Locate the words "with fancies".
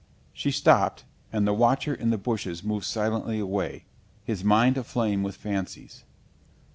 5.21-6.05